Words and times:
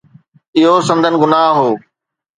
اهو 0.57 0.75
سندن 0.87 1.13
گناهه 1.21 1.53
هو. 1.59 1.69